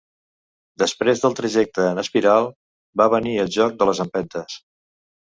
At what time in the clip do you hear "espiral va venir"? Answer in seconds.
2.05-3.39